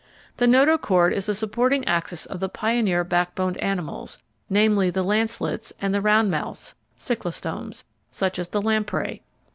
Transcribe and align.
The 0.37 0.47
notochord 0.47 1.13
is 1.13 1.27
the 1.27 1.35
supporting 1.35 1.87
axis 1.87 2.25
of 2.25 2.39
the 2.39 2.49
pioneer 2.49 3.03
backboned 3.03 3.57
animals, 3.59 4.17
namely 4.49 4.89
the 4.89 5.03
Lancelets 5.03 5.71
and 5.79 5.93
the 5.93 6.01
Round 6.01 6.31
mouths 6.31 6.73
(Cyclostomes), 6.97 7.83
such 8.09 8.39
as 8.39 8.49
the 8.49 8.63
Lamprey. 8.63 9.21